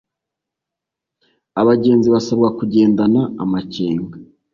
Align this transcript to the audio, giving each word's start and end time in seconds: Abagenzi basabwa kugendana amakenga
Abagenzi 1.61 2.07
basabwa 2.15 2.49
kugendana 2.57 3.21
amakenga 3.43 4.15